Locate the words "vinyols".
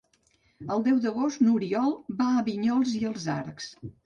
2.49-2.97